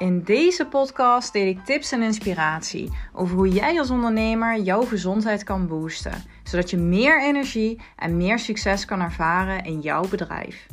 [0.00, 5.44] In deze podcast deel ik tips en inspiratie over hoe jij als ondernemer jouw gezondheid
[5.44, 10.66] kan boosten, zodat je meer energie en meer succes kan ervaren in jouw bedrijf.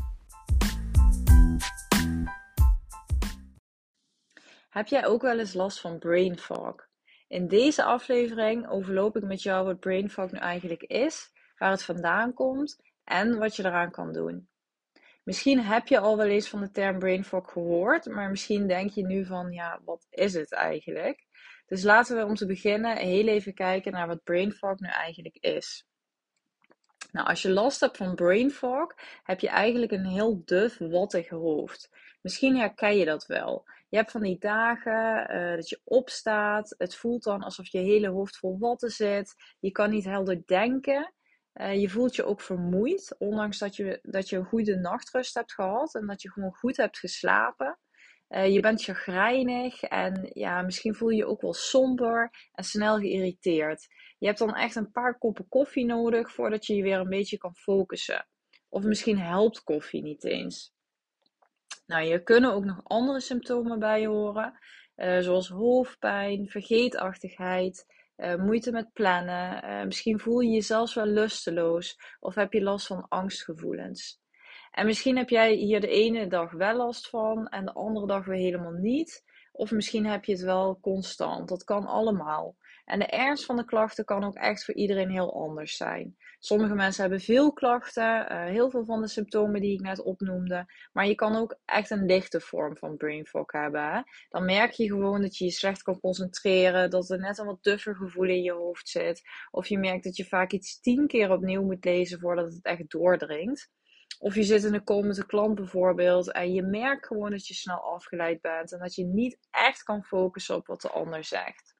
[4.70, 6.76] Heb jij ook wel eens last van brain fog?
[7.28, 11.84] In deze aflevering overloop ik met jou wat brain fog nu eigenlijk is, waar het
[11.84, 14.48] vandaan komt en wat je eraan kan doen.
[15.28, 18.92] Misschien heb je al wel eens van de term brain fog gehoord, maar misschien denk
[18.92, 21.26] je nu van, ja, wat is het eigenlijk?
[21.66, 25.38] Dus laten we om te beginnen heel even kijken naar wat brain fog nu eigenlijk
[25.40, 25.88] is.
[27.12, 31.30] Nou, als je last hebt van brain fog, heb je eigenlijk een heel duf, wattig
[31.30, 31.90] hoofd.
[32.22, 33.66] Misschien herken je dat wel.
[33.90, 36.76] Je hebt van die dagen uh, dat je opstaat.
[36.78, 39.36] Het voelt dan alsof je hele hoofd vol watten zit.
[39.60, 41.14] Je kan niet helder denken.
[41.58, 45.54] Uh, je voelt je ook vermoeid, ondanks dat je, dat je een goede nachtrust hebt
[45.54, 47.80] gehad en dat je gewoon goed hebt geslapen.
[48.30, 52.98] Uh, je bent chagrijnig en ja, misschien voel je je ook wel somber en snel
[52.98, 53.88] geïrriteerd.
[54.18, 57.38] Je hebt dan echt een paar koppen koffie nodig voordat je je weer een beetje
[57.38, 58.28] kan focussen.
[58.70, 60.74] Of misschien helpt koffie niet eens.
[61.86, 64.60] Nou, je kunnen ook nog andere symptomen bij horen,
[64.96, 67.86] uh, zoals hoofdpijn, vergeetachtigheid,
[68.18, 69.64] uh, moeite met plannen.
[69.64, 74.22] Uh, misschien voel je je zelfs wel lusteloos of heb je last van angstgevoelens.
[74.72, 78.26] En misschien heb jij hier de ene dag wel last van en de andere dag
[78.26, 79.24] weer helemaal niet.
[79.52, 81.50] Of misschien heb je het wel constant.
[81.50, 82.56] Dat kan allemaal.
[82.88, 86.18] En de ernst van de klachten kan ook echt voor iedereen heel anders zijn.
[86.40, 90.66] Sommige mensen hebben veel klachten, uh, heel veel van de symptomen die ik net opnoemde.
[90.94, 94.04] Maar je kan ook echt een lichte vorm van brain fog hebben.
[94.30, 97.64] Dan merk je gewoon dat je je slecht kan concentreren, dat er net een wat
[97.64, 99.22] duffer gevoel in je hoofd zit.
[99.52, 102.90] Of je merkt dat je vaak iets tien keer opnieuw moet lezen voordat het echt
[102.90, 103.70] doordringt.
[104.20, 107.80] Of je zit in een komende klant bijvoorbeeld en je merkt gewoon dat je snel
[107.80, 111.77] afgeleid bent en dat je niet echt kan focussen op wat de ander zegt.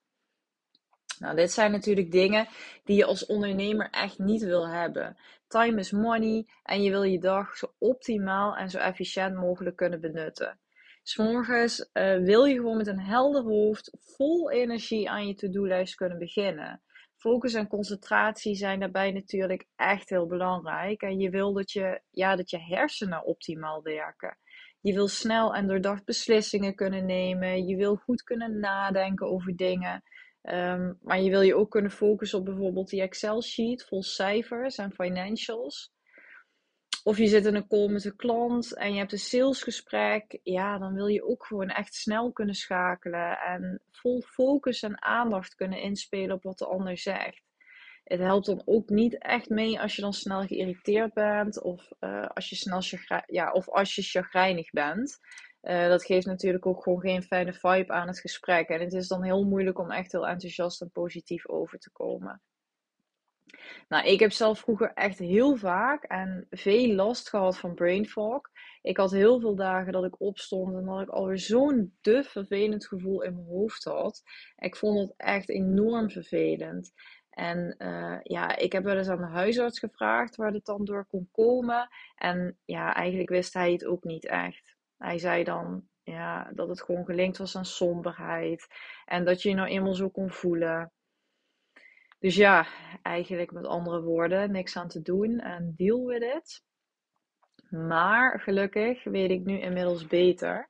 [1.20, 2.48] Nou, dit zijn natuurlijk dingen
[2.84, 5.18] die je als ondernemer echt niet wil hebben.
[5.48, 10.02] Time is money en je wil je dag zo optimaal en zo efficiënt mogelijk kunnen
[10.02, 10.60] benutten.
[11.04, 16.18] S'morgens uh, wil je gewoon met een helder hoofd, vol energie aan je to-do-lijst kunnen
[16.18, 16.82] beginnen.
[17.16, 21.02] Focus en concentratie zijn daarbij natuurlijk echt heel belangrijk.
[21.02, 24.38] En je wil dat je, ja, dat je hersenen optimaal werken.
[24.82, 27.68] Je wil snel en doordacht beslissingen kunnen nemen.
[27.68, 30.04] Je wil goed kunnen nadenken over dingen.
[30.52, 34.92] Um, maar je wil je ook kunnen focussen op bijvoorbeeld die Excel-sheet vol cijfers en
[34.92, 35.92] financials.
[37.04, 40.40] Of je zit in een call met een klant en je hebt een salesgesprek.
[40.44, 45.56] Ja, dan wil je ook gewoon echt snel kunnen schakelen en vol focus en aandacht
[45.56, 47.44] kunnen inspelen op wat de ander zegt.
[48.04, 52.26] Het helpt dan ook niet echt mee als je dan snel geïrriteerd bent of, uh,
[52.26, 52.82] als, je snel
[53.26, 55.20] ja, of als je chagrijnig bent.
[55.62, 58.68] Uh, dat geeft natuurlijk ook gewoon geen fijne vibe aan het gesprek.
[58.68, 62.42] En het is dan heel moeilijk om echt heel enthousiast en positief over te komen.
[63.88, 68.42] Nou, ik heb zelf vroeger echt heel vaak en veel last gehad van brain fog.
[68.82, 72.88] Ik had heel veel dagen dat ik opstond en dat ik alweer zo'n duf vervelend
[72.88, 74.24] gevoel in mijn hoofd had.
[74.58, 76.94] Ik vond het echt enorm vervelend.
[77.30, 81.06] En uh, ja, ik heb wel eens aan de huisarts gevraagd waar dit dan door
[81.06, 81.90] kon komen.
[82.16, 84.77] En ja, eigenlijk wist hij het ook niet echt.
[84.98, 88.68] Hij zei dan ja, dat het gewoon gelinkt was aan somberheid.
[89.06, 90.92] En dat je je nou eenmaal zo kon voelen.
[92.20, 92.68] Dus ja,
[93.02, 96.64] eigenlijk met andere woorden, niks aan te doen en deal with it.
[97.70, 100.70] Maar gelukkig weet ik nu inmiddels beter.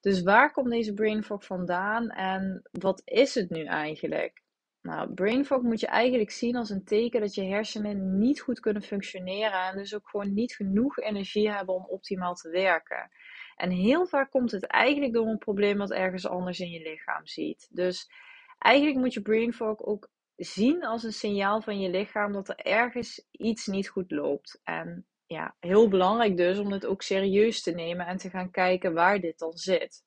[0.00, 4.42] Dus waar komt deze brain fog vandaan en wat is het nu eigenlijk?
[4.82, 8.60] Nou, brain fog moet je eigenlijk zien als een teken dat je hersenen niet goed
[8.60, 13.10] kunnen functioneren en dus ook gewoon niet genoeg energie hebben om optimaal te werken.
[13.58, 17.26] En heel vaak komt het eigenlijk door een probleem wat ergens anders in je lichaam
[17.26, 17.68] ziet.
[17.70, 18.10] Dus
[18.58, 22.56] eigenlijk moet je brain fog ook zien als een signaal van je lichaam dat er
[22.56, 24.60] ergens iets niet goed loopt.
[24.64, 28.94] En ja, heel belangrijk dus om het ook serieus te nemen en te gaan kijken
[28.94, 30.02] waar dit dan zit.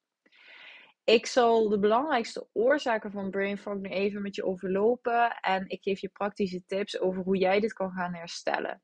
[1.04, 5.82] Ik zal de belangrijkste oorzaken van brain fog nu even met je overlopen en ik
[5.82, 8.82] geef je praktische tips over hoe jij dit kan gaan herstellen.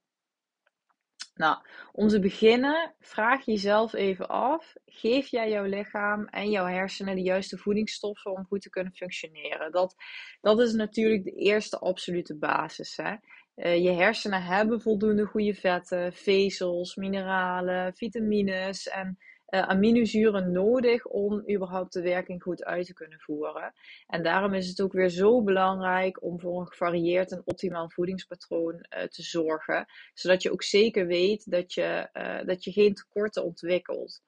[1.38, 1.58] Nou,
[1.92, 7.22] om te beginnen, vraag jezelf even af: geef jij jouw lichaam en jouw hersenen de
[7.22, 9.72] juiste voedingsstoffen om goed te kunnen functioneren?
[9.72, 9.96] Dat,
[10.42, 12.98] dat is natuurlijk de eerste absolute basis.
[12.98, 13.16] Hè?
[13.56, 19.18] Uh, je hersenen hebben voldoende goede vetten, vezels, mineralen, vitamines en
[19.50, 23.74] uh, aminozuren nodig om überhaupt de werking goed uit te kunnen voeren.
[24.08, 28.74] En daarom is het ook weer zo belangrijk om voor een gevarieerd en optimaal voedingspatroon
[28.74, 33.44] uh, te zorgen, zodat je ook zeker weet dat je, uh, dat je geen tekorten
[33.44, 34.22] ontwikkelt.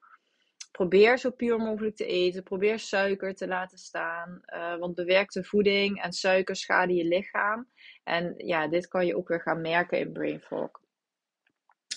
[0.72, 2.44] probeer zo puur mogelijk te eten.
[2.44, 4.42] Probeer suiker te laten staan.
[4.80, 7.70] Want bewerkte voeding en suiker schaden je lichaam.
[8.04, 10.70] En ja, dit kan je ook weer gaan merken in brain fog.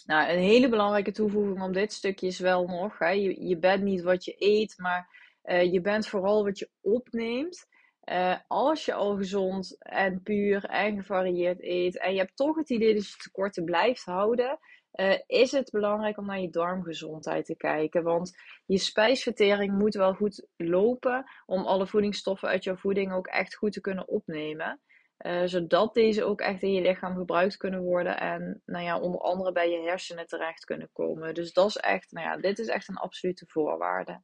[0.07, 4.03] Nou, een hele belangrijke toevoeging op dit stukje is wel nog: hè, je, bent niet
[4.03, 5.09] wat je eet, maar
[5.45, 7.67] uh, je bent vooral wat je opneemt.
[8.05, 12.71] Uh, als je al gezond en puur en gevarieerd eet en je hebt toch het
[12.71, 14.59] idee dat je tekorten blijft houden,
[14.95, 18.03] uh, is het belangrijk om naar je darmgezondheid te kijken.
[18.03, 23.55] Want je spijsvertering moet wel goed lopen om alle voedingsstoffen uit jouw voeding ook echt
[23.55, 24.81] goed te kunnen opnemen.
[25.23, 29.21] Uh, zodat deze ook echt in je lichaam gebruikt kunnen worden en nou ja, onder
[29.21, 31.35] andere bij je hersenen terecht kunnen komen.
[31.35, 34.23] Dus dat is echt, nou ja, dit is echt een absolute voorwaarde.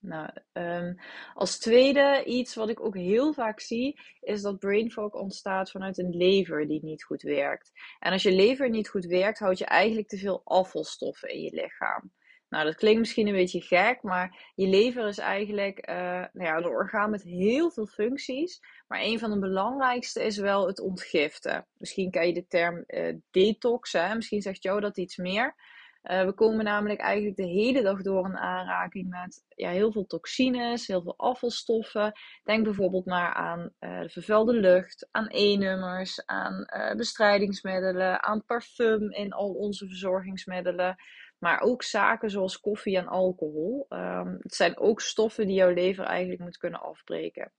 [0.00, 0.98] Nou, um,
[1.34, 5.98] als tweede, iets wat ik ook heel vaak zie, is dat brain fog ontstaat vanuit
[5.98, 7.72] een lever die niet goed werkt.
[7.98, 11.54] En als je lever niet goed werkt, houd je eigenlijk te veel afvalstoffen in je
[11.54, 12.12] lichaam.
[12.52, 15.96] Nou, dat klinkt misschien een beetje gek, maar je lever is eigenlijk uh,
[16.32, 18.60] nou ja, een orgaan met heel veel functies.
[18.88, 21.66] Maar een van de belangrijkste is wel het ontgiften.
[21.76, 24.14] Misschien ken je de term uh, detox, hè?
[24.14, 25.54] misschien zegt jou dat iets meer.
[26.02, 30.06] Uh, we komen namelijk eigenlijk de hele dag door in aanraking met ja, heel veel
[30.06, 32.12] toxines, heel veel afvalstoffen.
[32.44, 36.66] Denk bijvoorbeeld maar aan de vervuilde lucht, aan E-nummers, aan
[36.96, 40.96] bestrijdingsmiddelen, aan parfum in al onze verzorgingsmiddelen.
[41.42, 43.86] Maar ook zaken zoals koffie en alcohol.
[43.88, 47.52] Um, het zijn ook stoffen die jouw lever eigenlijk moet kunnen afbreken.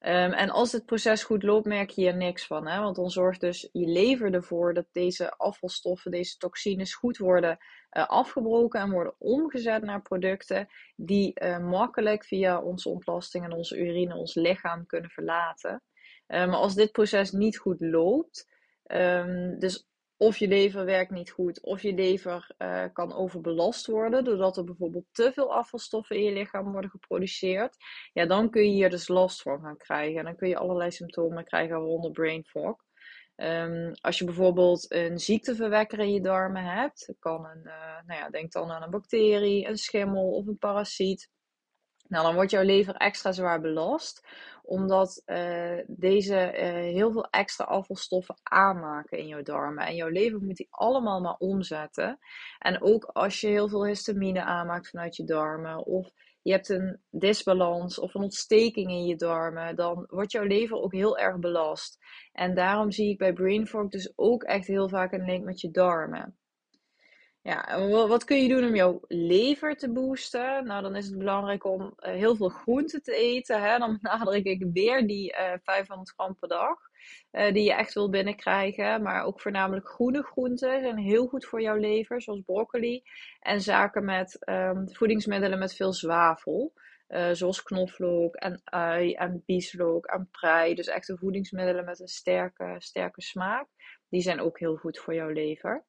[0.00, 2.66] Um, en als het proces goed loopt, merk je er niks van.
[2.66, 2.80] Hè?
[2.80, 7.58] Want dan zorgt dus je lever ervoor dat deze afvalstoffen, deze toxines goed worden
[7.92, 13.78] uh, afgebroken en worden omgezet naar producten die uh, makkelijk via onze ontlasting en onze
[13.78, 15.82] urine ons lichaam kunnen verlaten.
[16.28, 18.50] Uh, maar als dit proces niet goed loopt,
[19.58, 24.56] dus of je lever werkt niet goed, of je lever uh, kan overbelast worden, doordat
[24.56, 27.76] er bijvoorbeeld te veel afvalstoffen in je lichaam worden geproduceerd.
[28.12, 30.18] Ja, dan kun je hier dus last van gaan krijgen.
[30.18, 32.76] En dan kun je allerlei symptomen krijgen, waaronder brain fog.
[33.36, 38.30] Um, als je bijvoorbeeld een ziekteverwekker in je darmen hebt, kan een, uh, nou ja,
[38.30, 41.28] denk dan aan een bacterie, een schimmel of een parasiet.
[42.12, 44.26] Nou, dan wordt jouw lever extra zwaar belast,
[44.62, 49.86] omdat uh, deze uh, heel veel extra afvalstoffen aanmaken in jouw darmen.
[49.86, 52.18] En jouw lever moet die allemaal maar omzetten.
[52.58, 56.10] En ook als je heel veel histamine aanmaakt vanuit je darmen, of
[56.42, 60.92] je hebt een disbalans of een ontsteking in je darmen, dan wordt jouw lever ook
[60.92, 61.98] heel erg belast.
[62.32, 65.70] En daarom zie ik bij brain dus ook echt heel vaak een link met je
[65.70, 66.36] darmen.
[67.44, 70.64] Ja, wat kun je doen om jouw lever te boosten?
[70.64, 73.62] Nou, dan is het belangrijk om uh, heel veel groenten te eten.
[73.62, 73.78] Hè?
[73.78, 76.78] Dan benadruk ik weer die uh, eh, 500 gram per dag.
[77.32, 79.02] Uh, die je echt wil binnenkrijgen.
[79.02, 82.22] Maar ook voornamelijk groene groenten zijn heel goed voor jouw lever.
[82.22, 83.02] Zoals broccoli.
[83.40, 86.72] En zaken met um, voedingsmiddelen met veel zwavel.
[87.32, 90.74] zoals knoflook en ui en bieslook en prei.
[90.74, 93.66] Dus echte voedingsmiddelen met een sterke, sterke smaak.
[94.08, 95.84] Die zijn ook heel goed voor jouw lever.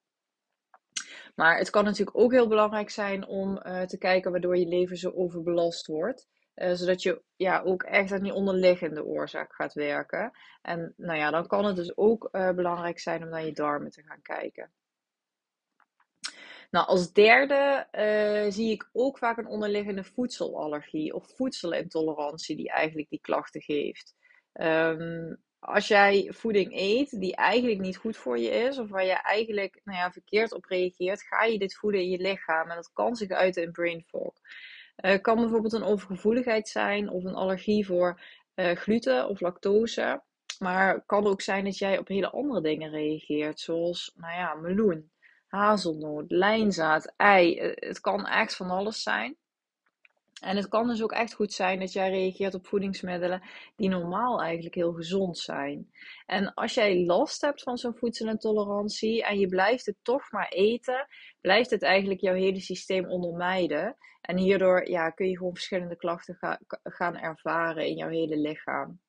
[1.36, 4.98] Maar het kan natuurlijk ook heel belangrijk zijn om uh, te kijken waardoor je lever
[4.98, 6.28] zo overbelast wordt.
[6.56, 10.32] Uh, zodat je ja, ook echt aan die onderliggende oorzaak gaat werken.
[10.62, 13.92] En nou ja, dan kan het dus ook uh, belangrijk zijn om naar je darmen
[13.92, 14.72] te gaan kijken.
[16.72, 17.88] Nou, als derde
[18.50, 24.16] zie ik ook vaak een onderliggende voedselallergie of voedselintolerantie die eigenlijk die klachten geeft.
[24.54, 29.22] Um, als jij voeding eet die eigenlijk niet goed voor je is, of waar je
[29.22, 32.70] eigenlijk nou ja, verkeerd op reageert, ga je dit voeden in je lichaam.
[32.70, 34.34] En dat kan zich uiten in brain fog.
[35.06, 38.22] Uh, kan bijvoorbeeld een overgevoeligheid zijn of een allergie voor
[38.56, 40.22] uh, gluten of lactose.
[40.60, 44.54] Maar het kan ook zijn dat jij op hele andere dingen reageert, zoals nou ja,
[44.54, 45.12] meloen,
[45.48, 47.58] hazelnoot, lijnzaad, ei.
[47.58, 49.38] Eh, het kan echt van alles zijn.
[50.44, 53.42] En het kan dus ook echt goed zijn dat jij reageert op voedingsmiddelen
[53.76, 55.92] die normaal eigenlijk heel gezond zijn.
[56.26, 61.08] En als jij last hebt van zo'n voedselintolerantie en je blijft het toch maar eten,
[61.42, 63.98] blijft het eigenlijk jouw hele systeem ondermijden.
[64.22, 69.00] En hierdoor ja, kun je gewoon verschillende klachten ga, gaan ervaren in jouw hele lichaam.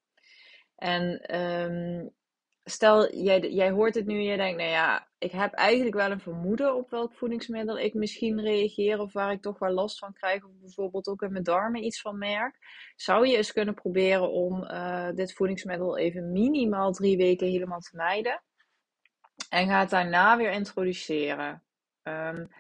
[0.77, 2.11] En um,
[2.65, 6.11] stel, jij, jij hoort het nu en je denkt, nou ja, ik heb eigenlijk wel
[6.11, 10.13] een vermoeden op welk voedingsmiddel ik misschien reageer of waar ik toch wel last van
[10.13, 12.59] krijg of bijvoorbeeld ook in mijn darmen iets van merk.
[12.97, 17.97] Zou je eens kunnen proberen om uh, dit voedingsmiddel even minimaal drie weken helemaal te
[17.97, 18.43] mijden
[19.49, 21.63] en ga het daarna weer introduceren.
[22.03, 22.51] Um,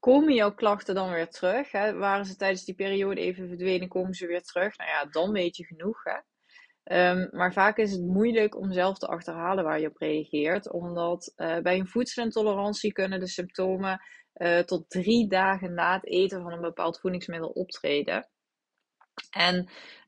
[0.00, 1.72] komen jouw klachten dan weer terug?
[1.72, 1.92] Hè?
[1.92, 4.76] Waren ze tijdens die periode even verdwenen, komen ze weer terug?
[4.76, 6.04] Nou ja, dan weet je genoeg.
[6.04, 6.18] Hè?
[6.92, 11.32] Um, maar vaak is het moeilijk om zelf te achterhalen waar je op reageert, omdat
[11.36, 14.00] uh, bij een voedselintolerantie kunnen de symptomen
[14.64, 18.28] tot drie dagen na het eten van een bepaald voedingsmiddel optreden.
[19.30, 19.56] En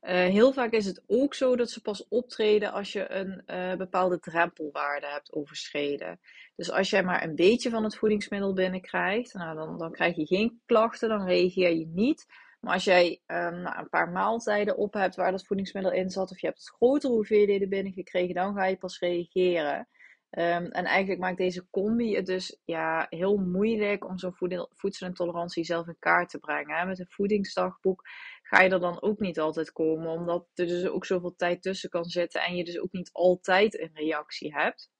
[0.01, 3.43] uh, heel vaak is het ook zo dat ze pas optreden als je een
[3.77, 6.19] bepaalde drempelwaarde hebt overschreden.
[6.55, 10.25] Dus als jij maar een beetje van het voedingsmiddel binnenkrijgt, nou, dan, dan krijg je
[10.25, 12.25] geen klachten, dan reageer je niet.
[12.63, 16.31] Maar als jij um, nou, een paar maaltijden op hebt waar dat voedingsmiddel in zat,
[16.31, 19.87] of je hebt grotere hoeveelheden binnengekregen, dan ga je pas reageren.
[20.29, 24.35] Um, en eigenlijk maakt deze combi het dus ja, heel moeilijk om zo'n
[24.69, 26.87] voedselintolerantie zelf in kaart te brengen.
[26.87, 28.01] Met een voedingsdagboek
[28.41, 31.89] ga je er dan ook niet altijd komen, omdat er dus ook zoveel tijd tussen
[31.89, 34.91] kan zitten en je dus ook niet altijd een reactie hebt.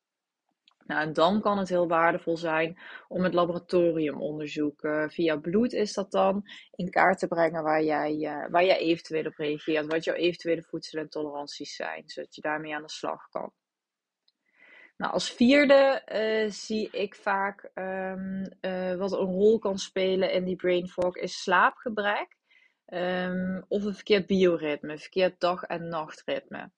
[0.85, 5.93] Nou, en dan kan het heel waardevol zijn om het laboratoriumonderzoek, uh, via bloed is
[5.93, 10.03] dat dan, in kaart te brengen waar jij, uh, waar jij eventueel op reageert, wat
[10.03, 13.51] jouw eventuele voedselintoleranties zijn, zodat je daarmee aan de slag kan.
[14.97, 18.43] Nou, als vierde uh, zie ik vaak um,
[18.97, 22.35] wat een rol kan spelen in die brain fog is slaapgebrek.
[22.87, 26.71] Um, of een verkeerd bioritme, verkeerd dag- en nachtritme.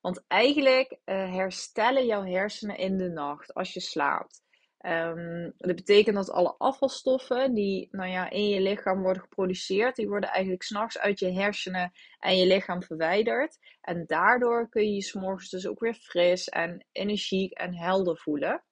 [0.00, 4.42] Want eigenlijk uh, herstellen jouw hersenen in de nacht als je slaapt.
[4.86, 10.08] Um, dat betekent dat alle afvalstoffen die nou ja, in je lichaam worden geproduceerd, die
[10.08, 13.58] worden eigenlijk s'nachts uit je hersenen en je lichaam verwijderd.
[13.80, 18.64] En daardoor kun je je s'morgens dus ook weer fris en energiek en helder voelen.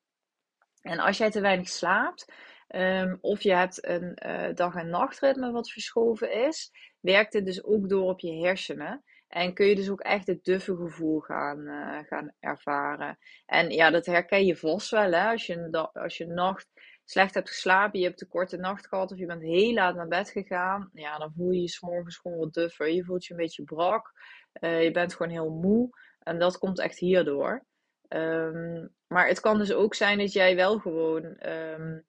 [0.82, 2.32] En als jij te weinig slaapt,
[2.68, 7.64] um, of je hebt een uh, dag- en nachtritme wat verschoven is, werkt dit dus
[7.64, 9.04] ook door op je hersenen.
[9.33, 13.19] En kun je dus ook echt het duffe gevoel gaan, uh, gaan ervaren.
[13.47, 15.12] En ja, dat herken je vast wel.
[15.12, 15.31] Hè?
[15.31, 16.69] Als, je, als je nacht
[17.05, 20.09] slecht hebt geslapen, je hebt een korte nacht gehad of je bent heel laat naar
[20.09, 20.91] bed gegaan.
[20.93, 22.91] Ja, dan voel je je s'morgens gewoon wat duffer.
[22.91, 24.12] Je voelt je een beetje brak.
[24.61, 25.91] Uh, je bent gewoon heel moe.
[26.19, 27.65] En dat komt echt hierdoor.
[28.09, 32.05] Um, maar het kan dus ook zijn dat jij wel gewoon um,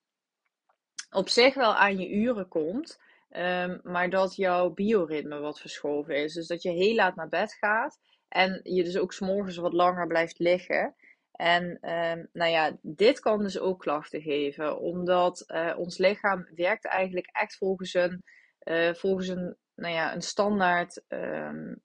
[1.10, 3.00] op zich wel aan je uren komt.
[3.38, 6.34] Um, maar dat jouw bioritme wat verschoven is.
[6.34, 8.00] Dus dat je heel laat naar bed gaat.
[8.28, 10.96] En je dus ook s'morgens wat langer blijft liggen.
[11.32, 14.80] En um, nou ja, dit kan dus ook klachten geven.
[14.80, 18.24] Omdat uh, ons lichaam werkt eigenlijk echt volgens een,
[18.64, 21.82] uh, volgens een, nou ja, een standaard, um,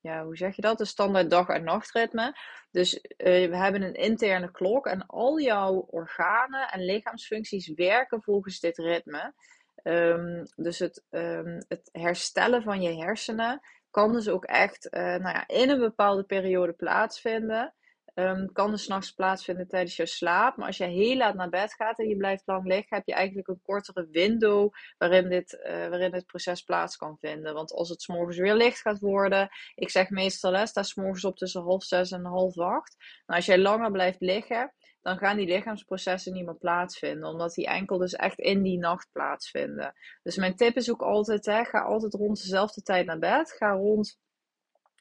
[0.00, 0.80] ja, hoe zeg je dat?
[0.80, 2.36] Een standaard dag- en nachtritme.
[2.70, 8.60] Dus uh, we hebben een interne klok en al jouw organen en lichaamsfuncties werken volgens
[8.60, 9.34] dit ritme.
[9.86, 13.60] Um, dus het, um, het, herstellen van je hersenen
[13.90, 17.74] kan dus ook echt uh, nou ja, in een bepaalde periode plaatsvinden.
[18.14, 20.56] Um, kan dus s'nachts plaatsvinden tijdens je slaap.
[20.56, 23.14] Maar als je heel laat naar bed gaat en je blijft lang liggen, heb je
[23.14, 27.54] eigenlijk een kortere window waarin dit, uh, waarin dit proces plaats kan vinden.
[27.54, 31.36] Want als het s'morgens weer licht gaat worden, ik zeg meestal, hè, sta s'morgens op
[31.36, 32.96] tussen half zes en half acht.
[32.98, 34.72] Nou, als jij langer blijft liggen,
[35.04, 37.28] dan gaan die lichaamsprocessen niet meer plaatsvinden.
[37.28, 39.94] Omdat die enkel dus echt in die nacht plaatsvinden.
[40.22, 43.52] Dus mijn tip is ook altijd, hè, ga altijd rond dezelfde tijd naar bed.
[43.52, 44.18] Ga rond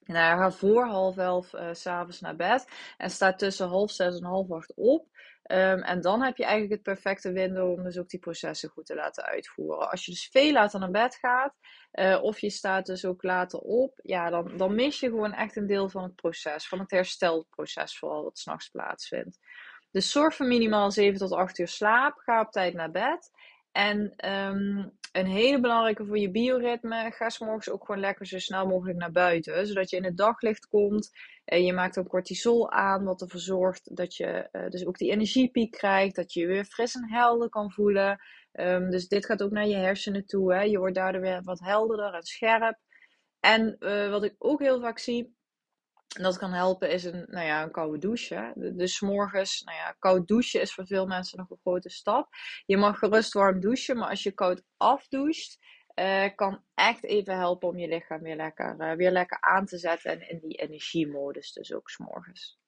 [0.05, 2.67] nou, ga voor half elf uh, s'avonds naar bed.
[2.98, 5.07] En sta tussen half zes en half acht op.
[5.51, 8.86] Um, en dan heb je eigenlijk het perfecte window om dus ook die processen goed
[8.86, 9.89] te laten uitvoeren.
[9.89, 11.53] Als je dus veel later naar bed gaat,
[11.93, 15.55] uh, of je staat dus ook later op, ja, dan, dan mis je gewoon echt
[15.55, 19.39] een deel van het proces, van het herstelproces vooral wat s'nachts plaatsvindt.
[19.93, 22.17] Dus zorg voor minimaal 7 tot 8 uur slaap.
[22.17, 23.31] Ga op tijd naar bed.
[23.71, 28.39] En um, een hele belangrijke voor je bioritme, ga s morgens ook gewoon lekker zo
[28.39, 29.67] snel mogelijk naar buiten.
[29.67, 31.12] Zodat je in het daglicht komt.
[31.45, 35.12] En je maakt ook cortisol aan, wat ervoor zorgt dat je uh, dus ook die
[35.12, 36.15] energiepiek krijgt.
[36.15, 38.21] Dat je je weer fris en helder kan voelen.
[38.53, 40.53] Um, dus dit gaat ook naar je hersenen toe.
[40.53, 40.62] Hè.
[40.62, 42.77] Je wordt daardoor weer wat helderder en scherp.
[43.39, 45.35] En uh, wat ik ook heel vaak zie,
[46.13, 48.53] en dat kan helpen is een, nou ja, een koude douche.
[48.55, 52.27] Dus morgens, nou ja, koud douchen is voor veel mensen nog een grote stap.
[52.65, 55.58] Je mag gerust warm douchen, maar als je koud afdoucht,
[55.96, 59.77] uh, kan echt even helpen om je lichaam weer lekker, uh, weer lekker aan te
[59.77, 62.60] zetten en in die energiemodus dus ook s'morgens.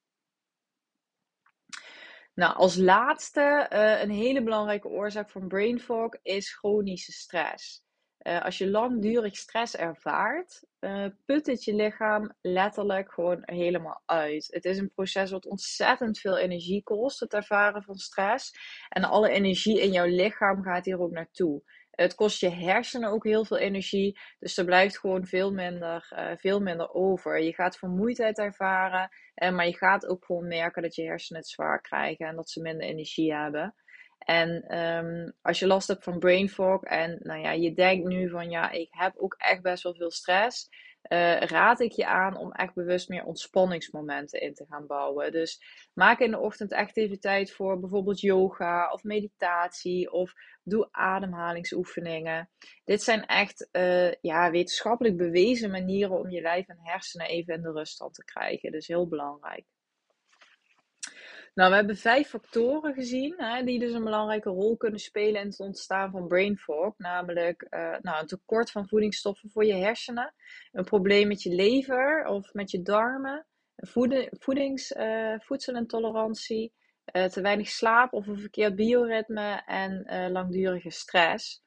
[2.33, 7.84] Nou, als laatste, uh, een hele belangrijke oorzaak van brain fog is chronische stress.
[8.27, 14.47] Uh, als je langdurig stress ervaart, uh, put het je lichaam letterlijk gewoon helemaal uit.
[14.49, 18.51] Het is een proces wat ontzettend veel energie kost, het ervaren van stress.
[18.89, 21.63] En alle energie in jouw lichaam gaat hier ook naartoe.
[21.91, 26.31] Het kost je hersenen ook heel veel energie, dus er blijft gewoon veel minder, uh,
[26.37, 27.41] veel minder over.
[27.41, 31.81] Je gaat vermoeidheid ervaren, maar je gaat ook gewoon merken dat je hersenen het zwaar
[31.81, 33.75] krijgen en dat ze minder energie hebben.
[34.17, 38.29] En um, als je last hebt van brain fog en nou ja, je denkt nu
[38.29, 40.69] van ja, ik heb ook echt best wel veel stress.
[41.09, 45.31] uh, raad ik je aan om echt bewust meer ontspanningsmomenten in te gaan bouwen.
[45.31, 45.61] Dus
[45.93, 52.49] maak in de ochtend echt even tijd voor bijvoorbeeld yoga of meditatie of doe ademhalingsoefeningen.
[52.83, 57.61] Dit zijn echt uh, ja, wetenschappelijk bewezen manieren om je lijf en hersenen even in
[57.61, 58.71] de ruststand te krijgen.
[58.71, 59.65] Dus heel belangrijk.
[61.55, 65.47] Nou, we hebben vijf factoren gezien hè, die dus een belangrijke rol kunnen spelen in
[65.47, 66.97] het ontstaan van brain fog.
[66.97, 70.33] Namelijk uh, nou, een tekort van voedingsstoffen voor je hersenen,
[70.71, 73.45] een probleem met je lever of met je darmen,
[74.39, 76.73] voedings, uh, voedselintolerantie,
[77.13, 81.64] uh, te weinig slaap of een verkeerd bioritme en langdurige stress.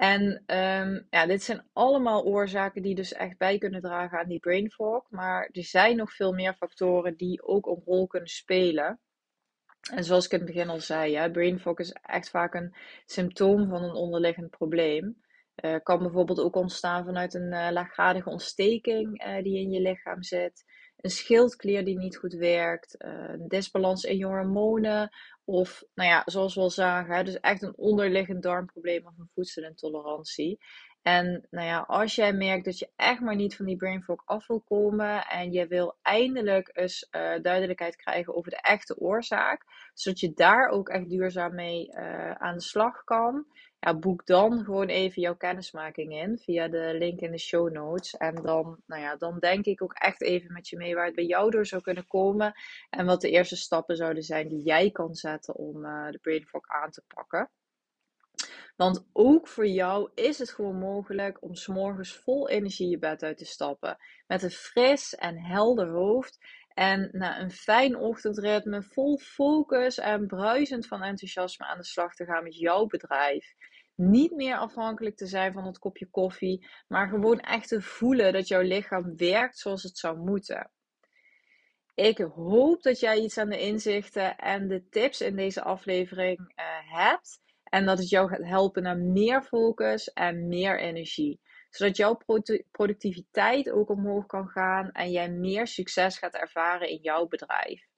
[0.00, 4.38] En um, ja, dit zijn allemaal oorzaken die dus echt bij kunnen dragen aan die
[4.38, 5.10] brain fog.
[5.10, 9.00] Maar er zijn nog veel meer factoren die ook een rol kunnen spelen.
[9.94, 12.74] En zoals ik in het begin al zei, ja, brain fog is echt vaak een
[13.06, 15.22] symptoom van een onderliggend probleem.
[15.64, 20.22] Uh, kan bijvoorbeeld ook ontstaan vanuit een uh, laaggradige ontsteking uh, die in je lichaam
[20.22, 20.64] zit
[21.00, 25.10] een schildklier die niet goed werkt, een desbalans in je hormonen
[25.44, 30.58] of, nou ja, zoals we al zagen, dus echt een onderliggend darmprobleem of een voedselintolerantie.
[31.02, 34.22] En nou ja, als jij merkt dat je echt maar niet van die brain fog
[34.24, 39.64] af wil komen en je wil eindelijk eens uh, duidelijkheid krijgen over de echte oorzaak,
[39.94, 43.46] zodat je daar ook echt duurzaam mee uh, aan de slag kan,
[43.80, 48.16] ja, boek dan gewoon even jouw kennismaking in via de link in de show notes.
[48.16, 51.14] En dan, nou ja, dan denk ik ook echt even met je mee waar het
[51.14, 52.52] bij jou door zou kunnen komen.
[52.90, 56.46] En wat de eerste stappen zouden zijn die jij kan zetten om uh, de brain
[56.46, 57.50] fog aan te pakken.
[58.76, 63.38] Want ook voor jou is het gewoon mogelijk om s'morgens vol energie je bed uit
[63.38, 63.96] te stappen.
[64.26, 66.38] Met een fris en helder hoofd.
[66.74, 72.24] En na een fijn ochtendritme, vol focus en bruisend van enthousiasme aan de slag te
[72.24, 73.54] gaan met jouw bedrijf.
[74.02, 78.48] Niet meer afhankelijk te zijn van het kopje koffie, maar gewoon echt te voelen dat
[78.48, 80.70] jouw lichaam werkt zoals het zou moeten.
[81.94, 86.46] Ik hoop dat jij iets aan de inzichten en de tips in deze aflevering uh,
[86.98, 87.40] hebt.
[87.64, 91.40] En dat het jou gaat helpen naar meer focus en meer energie.
[91.70, 92.18] Zodat jouw
[92.70, 97.88] productiviteit ook omhoog kan gaan en jij meer succes gaat ervaren in jouw bedrijf.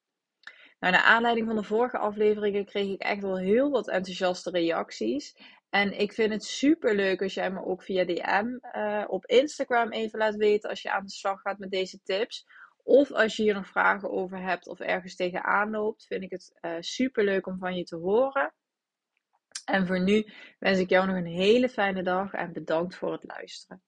[0.82, 5.36] Nou, naar aanleiding van de vorige afleveringen kreeg ik echt wel heel wat enthousiaste reacties.
[5.72, 9.92] En ik vind het super leuk als jij me ook via DM eh, op Instagram
[9.92, 12.46] even laat weten als je aan de slag gaat met deze tips.
[12.82, 16.58] Of als je hier nog vragen over hebt of ergens tegenaan loopt, vind ik het
[16.60, 18.54] uh, super leuk om van je te horen.
[19.64, 23.24] En voor nu wens ik jou nog een hele fijne dag en bedankt voor het
[23.24, 23.82] luisteren.